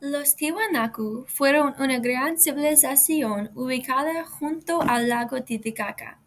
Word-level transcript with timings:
Los 0.00 0.34
Tiwanaku 0.36 1.24
fueron 1.28 1.74
una 1.78 1.98
gran 1.98 2.38
civilización 2.38 3.50
ubicada 3.54 4.24
junto 4.24 4.82
al 4.82 5.08
lago 5.08 5.42
Titicaca. 5.44 6.20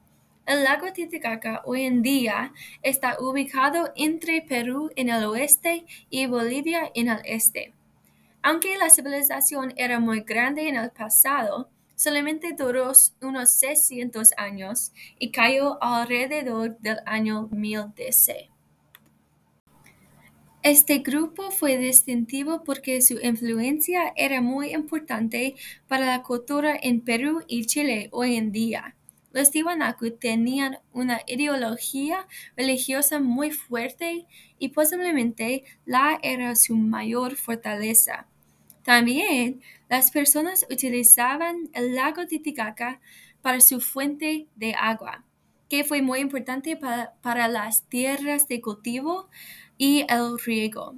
El 0.45 0.63
lago 0.63 0.91
Titicaca 0.93 1.61
hoy 1.65 1.83
en 1.83 2.01
día 2.01 2.53
está 2.81 3.17
ubicado 3.19 3.91
entre 3.95 4.41
Perú 4.41 4.89
en 4.95 5.09
el 5.09 5.25
oeste 5.25 5.85
y 6.09 6.25
Bolivia 6.25 6.89
en 6.95 7.09
el 7.09 7.19
este. 7.25 7.73
Aunque 8.41 8.77
la 8.77 8.89
civilización 8.89 9.73
era 9.75 9.99
muy 9.99 10.21
grande 10.21 10.69
en 10.69 10.77
el 10.77 10.89
pasado, 10.91 11.69
solamente 11.95 12.53
duró 12.57 12.93
unos 13.21 13.51
600 13.51 14.31
años 14.37 14.93
y 15.19 15.31
cayó 15.31 15.77
alrededor 15.83 16.77
del 16.79 16.99
año 17.05 17.49
1000 17.51 17.93
DC. 17.95 18.49
Este 20.67 20.97
grupo 20.97 21.49
fue 21.49 21.77
distintivo 21.77 22.65
porque 22.65 23.01
su 23.01 23.17
influencia 23.23 24.11
era 24.17 24.41
muy 24.41 24.73
importante 24.73 25.55
para 25.87 26.05
la 26.07 26.23
cultura 26.23 26.77
en 26.81 26.99
Perú 26.99 27.41
y 27.47 27.67
Chile 27.67 28.09
hoy 28.11 28.35
en 28.35 28.51
día. 28.51 28.93
Los 29.31 29.49
Tiwanaku 29.49 30.17
tenían 30.17 30.79
una 30.91 31.21
ideología 31.25 32.27
religiosa 32.57 33.21
muy 33.21 33.51
fuerte 33.51 34.27
y 34.59 34.67
posiblemente 34.67 35.63
la 35.85 36.19
era 36.21 36.53
su 36.57 36.75
mayor 36.75 37.37
fortaleza. 37.37 38.27
También 38.83 39.61
las 39.87 40.11
personas 40.11 40.65
utilizaban 40.69 41.69
el 41.71 41.95
lago 41.95 42.27
Titicaca 42.27 42.99
para 43.41 43.61
su 43.61 43.79
fuente 43.79 44.47
de 44.57 44.73
agua, 44.73 45.23
que 45.69 45.83
fue 45.83 46.01
muy 46.01 46.19
importante 46.19 46.77
para, 46.77 47.47
las 47.47 47.87
tierras 47.87 48.47
de 48.47 48.61
cultivo 48.61 49.29
y 49.77 50.05
el 50.09 50.37
riego. 50.39 50.95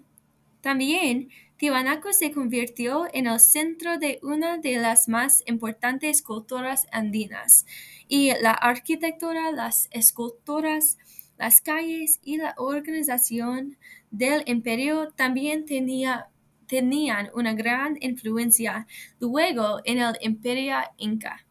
También 0.61 1.29
Tiwanaku 1.57 2.13
se 2.13 2.31
convirtió 2.31 3.07
en 3.13 3.27
el 3.27 3.39
centro 3.39 3.97
de 3.97 4.19
una 4.23 4.57
de 4.57 4.77
las 4.77 5.07
más 5.07 5.43
importantes 5.45 6.21
culturas 6.21 6.87
andinas 6.91 7.65
y 8.07 8.31
la 8.41 8.51
arquitectura, 8.51 9.51
las 9.51 9.87
esculturas, 9.91 10.97
las 11.37 11.61
calles 11.61 12.19
y 12.23 12.37
la 12.37 12.53
organización 12.57 13.77
del 14.11 14.43
imperio 14.45 15.11
también 15.15 15.65
tenía 15.65 16.29
tenían 16.69 17.31
una 17.33 17.53
gran 17.53 17.97
influencia 17.99 18.87
luego 19.19 19.81
en 19.83 19.97
el 19.99 20.15
imperio 20.21 20.77
inca. 20.97 21.45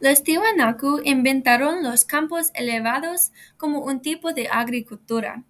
Los 0.00 0.22
Tiwanaku 0.22 1.02
inventaron 1.04 1.82
los 1.82 2.04
campos 2.04 2.50
elevados 2.54 3.32
como 3.56 3.80
un 3.80 4.00
tipo 4.00 4.32
de 4.32 4.48
agricultura. 4.48 5.44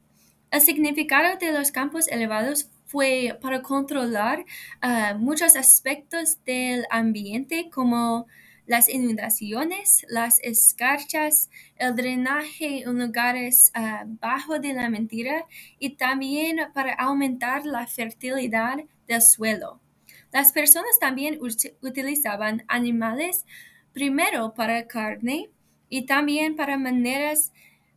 El 0.56 0.62
significado 0.62 1.36
de 1.36 1.52
los 1.52 1.70
campos 1.70 2.08
elevados 2.08 2.70
fue 2.86 3.38
para 3.42 3.60
controlar 3.60 4.46
ah, 4.80 5.14
muchos 5.18 5.54
aspectos 5.54 6.42
del 6.46 6.86
ambiente 6.88 7.68
como 7.68 8.26
las 8.64 8.88
inundaciones, 8.88 10.06
las 10.08 10.38
escarchas, 10.42 11.50
el 11.76 11.94
drenaje 11.94 12.84
en 12.84 12.98
lugares 12.98 13.70
uh, 13.76 14.06
bajo 14.18 14.58
de 14.58 14.72
la 14.72 14.88
mentira 14.88 15.44
y 15.78 15.90
también 15.90 16.56
para 16.72 16.94
aumentar 16.94 17.66
la 17.66 17.86
fertilidad 17.86 18.78
del 19.06 19.20
suelo. 19.20 19.82
Las 20.32 20.52
personas 20.52 20.98
también 20.98 21.38
utilizaban 21.82 22.64
animales 22.66 23.44
primero 23.92 24.54
para 24.54 24.86
carne 24.86 25.50
y 25.90 26.06
también 26.06 26.56
para 26.56 26.78
maneras 26.78 27.52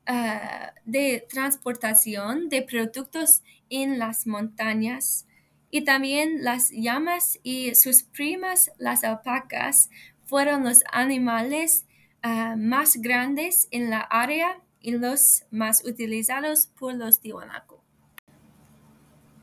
ah, 0.06 0.74
de 0.86 1.26
transportación 1.30 2.50
de 2.50 2.62
productos 2.62 3.44
en 3.70 4.00
las 4.00 4.28
montañas. 4.28 5.26
Y 5.72 5.84
también 5.84 6.44
las 6.44 6.72
llamas 6.72 7.40
y 7.44 7.76
sus 7.76 8.04
primas, 8.04 8.72
las 8.78 9.04
alpacas, 9.04 9.90
fueron 10.26 10.64
los 10.64 10.84
animales 10.92 11.86
ah, 12.22 12.56
más 12.58 12.98
grandes 12.98 13.68
en 13.72 13.90
la 13.90 14.02
área 14.02 14.62
y 14.82 14.92
los 14.92 15.44
más 15.52 15.84
utilizados 15.86 16.68
por 16.68 16.94
los 16.96 17.20
Tiwanaku. 17.20 17.80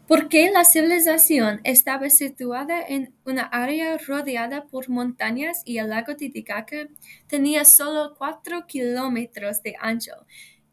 Porque 0.07 0.51
la 0.53 0.65
civilización 0.65 1.61
estaba 1.65 2.11
situada 2.11 2.81
en 2.81 3.13
una 3.25 3.43
área 3.43 3.99
rodeada 3.99 4.65
por 4.67 4.89
montañas 4.89 5.63
y 5.65 5.79
el 5.79 5.89
lago 5.91 6.15
Titicaca 6.15 6.87
tenía 7.27 7.65
solo 7.65 8.15
cuatro 8.17 8.67
kilómetros 8.67 9.65
de 9.65 9.75
ancho, 9.81 10.13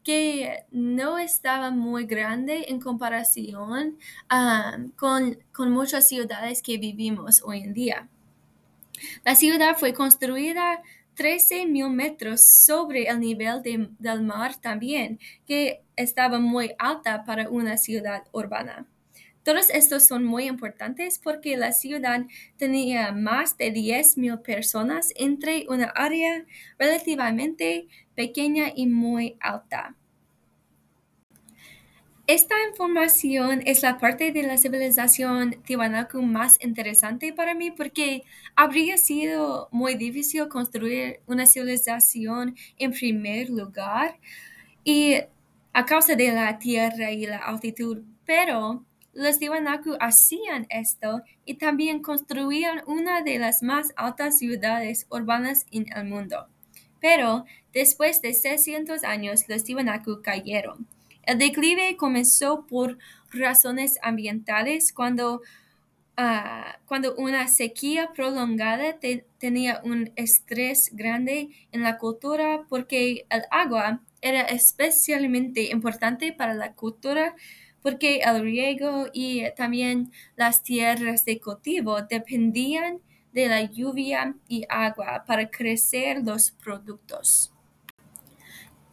que 0.04 0.64
no 0.70 1.18
estaba 1.18 1.72
muy 1.72 2.06
grande 2.06 2.66
en 2.68 2.80
comparación 2.80 3.98
ah, 4.28 4.78
con, 4.96 5.38
con 5.52 5.72
muchas 5.72 6.06
ciudades 6.06 6.62
que 6.62 6.78
vivimos 6.78 7.42
hoy 7.44 7.62
en 7.62 7.74
día. 7.74 8.08
La 9.24 9.34
ciudad 9.34 9.76
fue 9.76 9.92
construida 9.94 10.80
13 11.14 11.66
mil 11.66 11.90
metros 11.90 12.46
sobre 12.46 13.08
el 13.08 13.18
nivel 13.18 13.62
del 13.98 14.22
mar 14.22 14.56
también, 14.60 15.18
que 15.46 15.82
estaba 15.96 16.38
muy 16.38 16.74
alta 16.78 17.24
para 17.24 17.48
una 17.48 17.76
ciudad 17.76 18.24
urbana. 18.32 18.86
Todos 19.44 19.68
estos 19.68 20.06
son 20.06 20.24
muy 20.24 20.46
importantes 20.46 21.20
porque 21.22 21.58
la 21.58 21.72
ciudad 21.72 22.24
tenía 22.56 23.12
más 23.12 23.58
de 23.58 23.70
10 23.70 24.16
mil 24.16 24.38
personas 24.38 25.12
entre 25.16 25.66
una 25.68 25.92
área 25.94 26.46
relativamente 26.78 27.86
pequeña 28.14 28.72
y 28.74 28.86
muy 28.86 29.36
alta. 29.40 29.96
Esta 32.26 32.54
información 32.70 33.60
es 33.66 33.82
la 33.82 33.98
parte 33.98 34.32
de 34.32 34.44
la 34.44 34.56
civilización 34.56 35.62
Tiwanaku 35.66 36.22
más 36.22 36.56
interesante 36.64 37.34
para 37.34 37.54
mí 37.54 37.70
porque 37.70 38.24
habría 38.56 38.96
sido 38.96 39.68
muy 39.72 39.94
difícil 39.96 40.48
construir 40.48 41.20
una 41.26 41.44
civilización 41.44 42.56
en 42.78 42.92
primer 42.92 43.50
lugar 43.50 44.18
y 44.84 45.16
a 45.74 45.84
causa 45.84 46.16
de 46.16 46.32
la 46.32 46.58
tierra 46.58 47.10
y 47.10 47.26
la 47.26 47.36
altitud, 47.36 48.02
pero 48.24 48.86
los 49.14 49.38
Tiwanaku 49.38 49.96
hacían 50.00 50.66
esto 50.70 51.22
y 51.44 51.54
también 51.54 52.02
construían 52.02 52.82
una 52.86 53.22
de 53.22 53.38
las 53.38 53.62
más 53.62 53.92
altas 53.96 54.38
ciudades 54.38 55.06
urbanas 55.10 55.66
en 55.70 55.86
el 55.96 56.04
mundo. 56.04 56.46
Pero 57.00 57.44
después 57.72 58.22
de 58.22 58.34
600 58.34 59.04
años 59.04 59.48
los 59.48 59.64
Tiwanaku 59.64 60.22
cayeron 60.22 60.86
el 61.26 61.38
declive 61.38 61.96
comenzó 61.96 62.66
por 62.66 62.98
razones 63.30 63.98
ambientales 64.02 64.92
cuando, 64.92 65.42
ah, 66.16 66.78
cuando 66.86 67.14
una 67.16 67.48
sequía 67.48 68.12
prolongada 68.14 68.98
tenía 69.38 69.80
un 69.84 70.12
estrés 70.16 70.90
grande 70.92 71.50
en 71.72 71.82
la 71.82 71.98
cultura 71.98 72.64
porque 72.68 73.26
el 73.30 73.42
agua 73.50 74.00
era 74.20 74.42
especialmente 74.42 75.70
importante 75.70 76.32
para 76.32 76.54
la 76.54 76.72
cultura 76.72 77.34
porque 77.84 78.20
el 78.24 78.40
riego 78.40 79.08
y 79.12 79.42
también 79.56 80.10
las 80.36 80.62
tierras 80.62 81.26
de 81.26 81.38
cultivo 81.38 82.00
dependían 82.00 83.02
de 83.34 83.46
la 83.46 83.60
lluvia 83.60 84.34
y 84.48 84.64
agua 84.70 85.24
para 85.26 85.50
crecer 85.50 86.22
los 86.24 86.50
productos. 86.50 87.52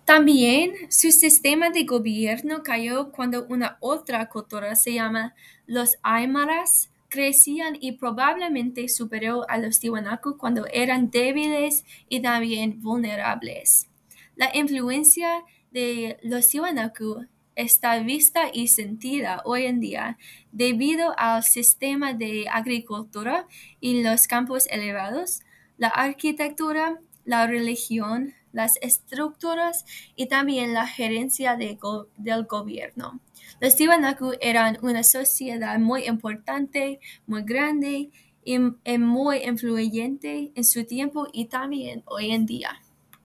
También 0.03 0.74
su 0.90 1.09
sistema 1.13 1.69
de 1.69 1.85
gobierno 1.85 2.63
cayó 2.63 3.13
cuando 3.13 3.46
una 3.47 3.78
otra 3.80 4.28
cultura 4.28 4.75
se 4.75 4.96
llama 4.96 5.35
los 5.66 5.97
Aymaras 6.03 6.91
crecían 7.07 7.78
y 7.80 7.94
probablemente 7.94 8.90
superó 8.90 9.50
a 9.50 9.57
los 9.57 9.80
Tiwanaku 9.80 10.35
cuando 10.35 10.66
eran 10.68 11.09
débiles 11.09 11.85
y 12.09 12.22
también 12.22 12.81
vulnerables. 12.81 13.88
La 14.35 14.53
influencia 14.53 15.46
de 15.72 16.18
los 16.24 16.50
Tiwanaku 16.50 17.28
está 17.61 17.99
vista 17.99 18.49
y 18.51 18.67
sentida 18.67 19.41
hoy 19.45 19.66
en 19.66 19.79
día 19.79 20.17
debido 20.51 21.13
al 21.17 21.44
sistema 21.44 22.13
de 22.13 22.47
agricultura 22.51 23.47
y 23.80 24.03
los 24.03 24.27
campos 24.27 24.68
elevados, 24.69 25.41
la 25.77 25.88
arquitectura, 25.88 27.00
la 27.25 27.47
religión, 27.47 28.33
las 28.51 28.77
estructuras 28.81 29.86
y 30.15 30.27
también 30.27 30.74
la 30.74 30.88
gerencia 30.88 31.56
del 31.56 32.45
gobierno. 32.45 33.19
Los 33.59 33.75
Tiwanaku 33.75 34.33
eran 34.41 34.77
una 34.81 35.03
sociedad 35.03 35.77
muy 35.80 36.06
importante, 36.06 37.00
muy 37.27 37.44
grande 37.44 38.09
y, 38.44 38.56
y 38.83 38.97
muy 38.97 39.44
influyente 39.44 40.51
en 40.56 40.63
su 40.63 40.83
tiempo 40.86 41.27
y 41.31 41.45
también 41.45 42.03
hoy 42.06 42.31
en 42.31 42.45
día. 42.45 42.81